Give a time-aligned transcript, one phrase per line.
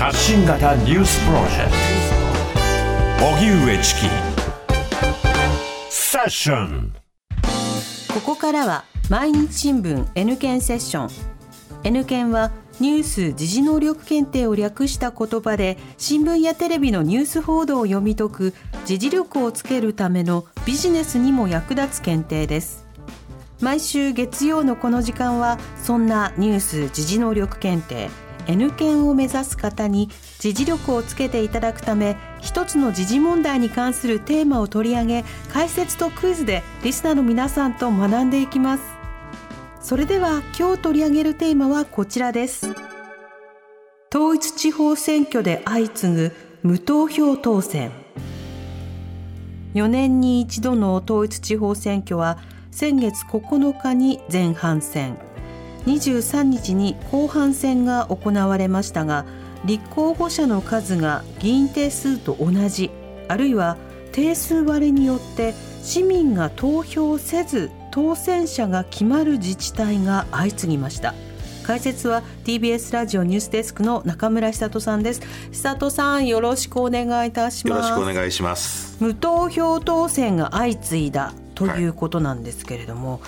[0.00, 1.70] 発信型ニュースプロジェク
[3.18, 3.26] ト。
[3.26, 4.00] 荻上チキ。
[5.90, 6.94] セッション。
[8.14, 11.10] ここからは毎日新聞 N 検セッション。
[11.84, 12.50] N 検は
[12.80, 18.54] ニュース・時事能力検定を略した言葉で新聞やテレビのニュース報道を読み解く
[18.86, 22.86] 時事力をつけるためのビジネスにも役立つ検定です。
[23.60, 28.29] 毎週月曜のこの時間はそんなニュース・時事能力検定。
[28.50, 38.82] N 検を目指す方に時事力をつけていただくため一つの時事問題に関するテーマを取り上げ解説とクイズでリスナーの皆さんと学んでいきます。
[39.80, 42.74] それでは今日取り上げるテーマはこちらです。
[44.12, 46.32] 統一地方選挙で相次ぐ
[46.64, 47.92] 無投票当選。
[49.74, 52.38] 4年に一度の統一地方選挙は
[52.72, 55.16] 先月9日に前半戦。
[55.86, 59.24] 23日に後半戦が行われましたが
[59.64, 62.90] 立候補者の数が議員定数と同じ
[63.28, 63.76] あるいは
[64.12, 71.14] 定数割れによって市民が投票せず当選者が決まる自治体が相次ぎました。
[71.62, 75.22] 解説は TBS ラジオニュースデスクの中村久人さんです。
[75.52, 77.90] 久人さんよろしくお願いいたします。
[77.90, 78.96] よろしくお願いします。
[79.00, 83.20] 無投票当選が相次いだということなんですけれども、はい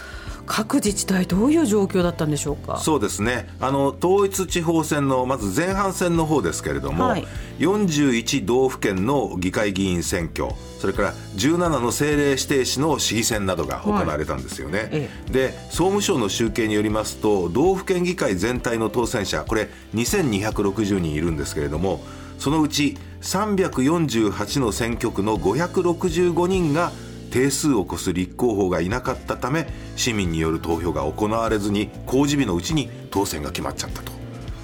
[0.46, 2.78] 各自治体どういう状況だったんでしょうか？
[2.78, 3.48] そうですね。
[3.60, 7.26] あの統一地方選のまず前半戦の方ですけれども、はい、
[7.58, 14.88] 41道府県の議会議員選挙それから17の政令指定市の市議選などが行われたんですよね、はい。
[14.92, 22.00] ええ、で総務省の集計によりますと道府県議会全体の当選者これ2260人いるんですけれども
[22.38, 26.90] そのうち348の選挙区の565人が
[27.32, 29.66] 定数を超す立候補がいなかったため
[29.96, 34.12] 市民による投票が行われずに公示日のうちに当選が決まっちゃったと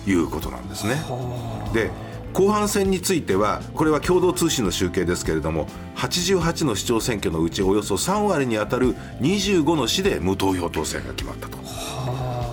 [0.06, 1.02] いうことなんですね。
[1.72, 1.90] で
[2.34, 5.66] 後半戦についてはこれは共同通信の集計ですけれども
[5.96, 11.58] 88の市長選挙のうちおよそ3割に当たる25の市で無投票当選が決まったと。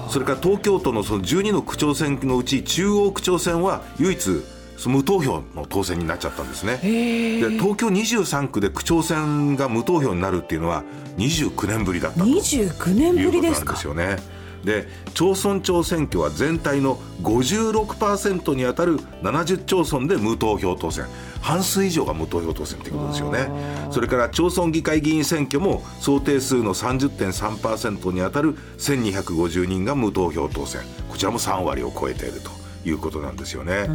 [0.10, 4.44] それから東京都のその12の区長選のうち中央区長選は唯一
[4.88, 6.78] 無投票の当選になっちゃったんですね。
[6.78, 10.84] で東京23区で区長選が無投票になるっていうのは
[11.18, 14.18] 29年ぶりだったと29年ぶりですかですよね。
[14.64, 21.06] で町村長選挙は全体の56%に当たる70町村で無投票当選。
[21.42, 23.48] 半数以上が無投票当選ということですよね。
[23.92, 30.82] それから町村議会議員選挙も想定数の30.3%に当たる1250人が無投票当選。
[31.08, 33.90] こちらも3割を超えているということなんですよね。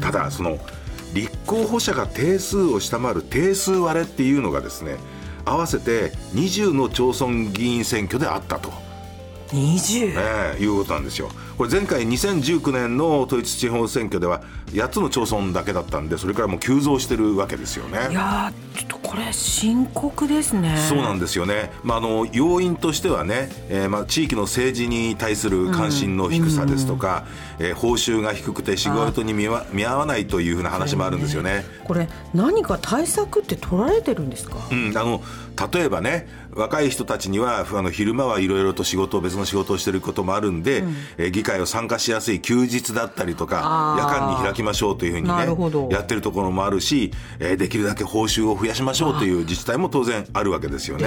[0.00, 0.58] ただその
[1.14, 4.96] 立候補者が定数を下回る定数割れっていうのがですね
[5.44, 8.72] 合わせて20の町村議員選挙であったと。
[9.48, 11.30] 20、えー、いうことなんですよ。
[11.56, 18.08] これ前回2019年の統一地方選挙では8つの町村だけだったんでそれからもう急増してるわけですよね。
[18.10, 20.76] いやちょっとこれ深刻ですね。
[20.88, 21.70] そうなんですよね。
[21.84, 27.24] まああの要因としてはね、えー、まあ地域の政治に対する関心の低さですとか、
[27.60, 31.58] うん、えー、報酬が低くて仕事に見わ見合わないというふうな話もあるんですよね。
[31.58, 34.56] ねこれ何か対策って取られてるんですか？
[34.72, 35.22] うん、あの
[35.72, 51.04] 例えばね若い人たちにはあの昼間はいろいろと仕事別の仕事をしてることもあるんで、うん、えー、議会を参加しやすい休日だったりとか夜間に開きましょうというふうにねやってるところもあるし、えー、できるだけ報酬を増やしましょうという自治体も当然あるわけですよね。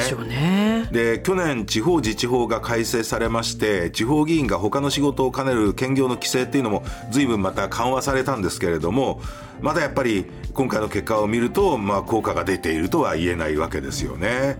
[0.91, 9.21] で去年地方自治法が改正されまして地方議員が他の仕事を兼ねる兼業の規制っていうのも随分また緩和されたんですけれども
[9.61, 14.36] まだやっぱり今回の結果を見ると、まあ、効果が出ているとは言えないわけですよね。
[14.37, 14.55] 诶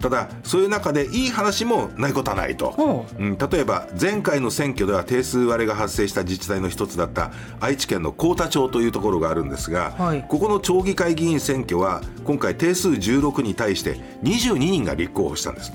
[0.00, 3.22] ただそういう中でいい話もないことはないと、う。
[3.22, 7.30] ん、例えば前回の選挙では定数割れが発生した自治体の一つだった
[7.60, 15.72] 愛知県の幸田町というところがあるんですが、はい、ここの町議会議員選挙は今回定数16に対して22人が立候補したんです。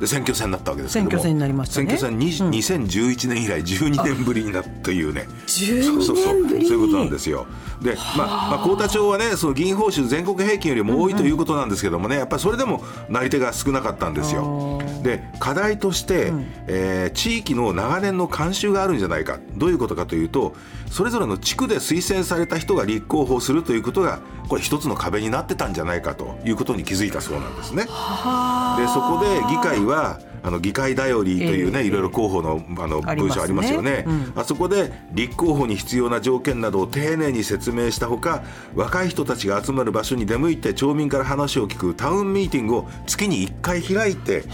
[0.00, 1.10] で選挙戦になったわけですけども。
[1.10, 5.26] 選挙戦になりました、ね、選挙戦に、うん、2011年以来12年ぶりになったというね。
[5.46, 6.72] 12年そうそうそう。
[6.72, 7.46] いうことなんですよ。
[7.82, 14.80] で、まあ、まあ、幸田町はねその議員報酬全国平均よりも多いということなんですけどもね、やっぱりそれでもなり手が少なかったんですよ。
[15.02, 20.54] で課題として、うん、えー、地域の長年の慣習があるんじゃないかどういうことかというと
[20.90, 27.84] それぞれの地区で推薦された人が立候補するということがこれ一つの壁になってたんじゃないかということに気づいたそうなんですね。
[27.84, 38.42] でそこで議会はあの議会だよりというね、えー、いろいろ候補のあの文書ありますよね、うん、あそこで立候補に必要な条件などを丁寧に説明したほか
[38.74, 44.44] 若い人たちが集まる場所に出向いて町民から話を聞くタウンミーティングを月に1回開いて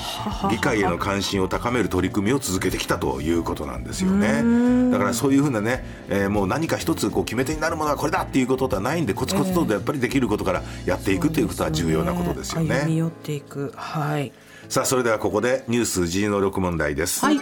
[0.50, 4.90] 議会への関心を高める取り組みを続けてきたということなんですよね。
[4.90, 12.80] だからそういうふうなね、えー、もう何か一つこう決め手になるものはこれだっていうことはないんでコツコツとやっぱりできることからやっていくということは重要なことですよね。
[12.80, 13.72] 歩み寄っていく。
[13.76, 14.32] はい
[14.68, 17.40] さあそれではここでニュース時事能力問題です、はい。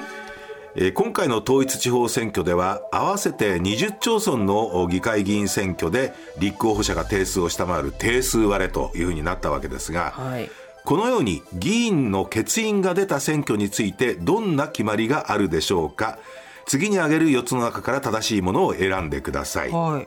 [0.77, 10.49] えー、今回の統一地方選挙では合わせて20町村の議会議員選挙で立候補者が定数を下回る定数割れというふうになったわけですが、はい、
[10.85, 16.19] このように議員の欠員が出た選挙についてどんな決まりがあるでしょうか。
[16.67, 20.05] 次に挙げる4つの中から正しいものを選んでください、は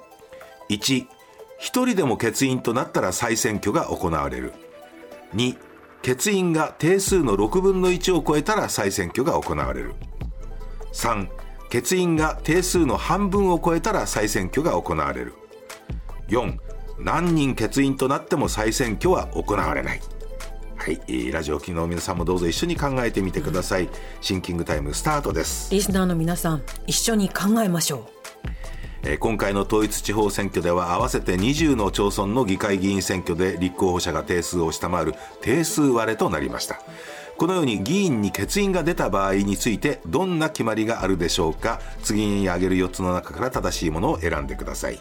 [0.67, 1.07] い、1
[1.57, 4.53] 一人でも欠員となったら再選挙が行われる。
[5.35, 5.68] 2
[6.05, 9.93] 欠員が定数の6分の1を超えたら再選挙が行われる。
[10.93, 11.27] 3
[11.71, 15.33] 欠員が定数の半分を超えたら再選挙が行われる。
[16.29, 16.57] 4
[16.99, 20.01] 何人欠員となっても再選挙は行われない。
[20.75, 23.89] はい、ラジオ機の皆さんもどうぞ一緒に考えてみてください。
[24.21, 25.71] シンキングタイムスタートです。
[25.71, 28.03] リスナーの皆さん一緒に考えましょう。
[29.19, 36.81] 今回の統一地方選挙では合わせて20の町村の議会議員選挙で立候補者が定数を下回る定数割れとなりました。
[37.37, 41.79] このように議員に欠員が出た場合についてどんな決まりがあるでしょうか。
[42.03, 44.99] 次に挙げる4つの中から正しいものを選んでください。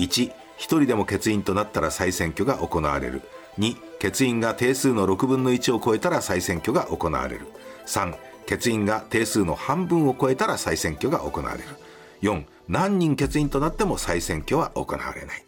[0.00, 3.22] 1 1人でも欠員となったら再選挙が行われる。
[3.58, 7.46] 2欠員が定数の6分の1を超えたら再選挙が行われる。
[7.86, 8.16] 3
[8.48, 11.64] 欠員が定数の半分を超えたら再選挙が行われる。
[12.22, 15.44] 4何人欠員となっても再選挙は行われない。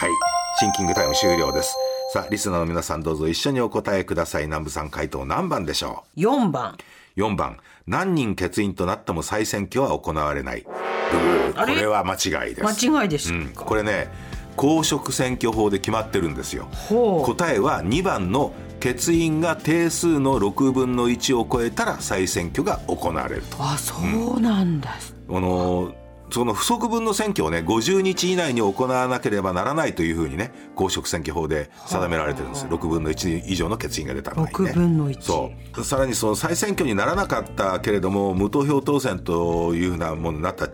[0.00, 0.10] はい。
[0.58, 1.76] シンキングタイム終了です。
[2.12, 4.44] さあリスナーの皆さんどうぞ一緒にお答えください。
[4.44, 6.76] 南部さん回答何番でしょう？4番。
[7.16, 7.58] 4番。
[7.86, 10.62] 何人欠員となっても再選挙は行われない。
[10.62, 12.84] これは間違いです。
[12.84, 14.08] 間違いです、うん、これね
[14.56, 16.68] 公職選挙法で決まってるんですよ。
[16.88, 23.56] 答えは2番の欠員が定数の6分の1を超えたら再選挙が行われると。
[23.60, 23.94] あそ
[24.36, 24.94] うなんだ、
[25.28, 25.94] うん、あの
[26.30, 35.84] その不足分の選挙をね50日以内に行わなければならないというふうにね公職選挙法で定められてるんです6分の1以上の欠員が出た場合、ね、6分の1そう。
[35.84, 40.68] さらにその再選挙にならなかったけれども無投票当選というふうなものになった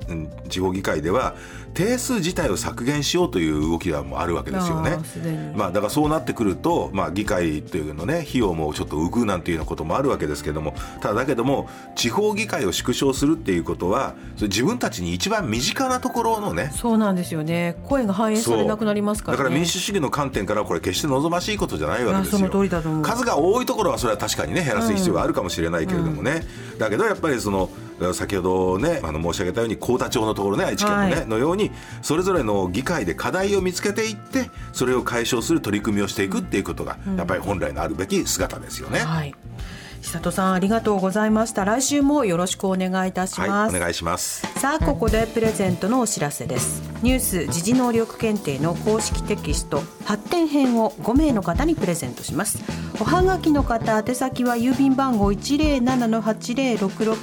[0.48, 1.34] 地方議会では
[1.74, 4.98] 定数自体を削減しようという動きがもあるわけですよね。
[5.56, 16.70] まあ、だからそうなってくると、まあ、議会というのね費用もちょっと浮くなんていうようなこともあるわけですけどもただだけども地方議会を縮小するっていうことは自分たちに一番身近なところのね。
[16.74, 17.76] そうなんですよね。
[17.84, 22.50] 声が反映されなくなりますから、ね、だから民主主義の観点からこれ決して望ましいことじゃないわけですよ。
[23.02, 26.42] 数が多いところはそれは確かにね減らす必要はあるかもしれないけれどもね、
[26.72, 27.70] うん、だけどやっぱりその
[28.12, 31.70] 先ほどねあの申し上げたように幸田町のところね愛知県のね、はい、のように
[32.02, 39.00] それぞれの議会で課題を見つけていってそれを解消する取り組みをしていくっていうことが、やっぱり本来のあるべき姿ですよね。
[39.00, 39.34] はい
[40.04, 41.64] 久里さんありがとうございました。
[41.64, 44.46] 来週もよろしくお願いいたします、はい、お願いします。
[44.60, 46.82] さあここでプレゼントのお知らせです。
[47.02, 52.62] ニュース時事能力検定の公式テキスト発展編を5名の方にプレゼントします。
[53.00, 57.16] おはがきの方宛先は郵便番号107-8066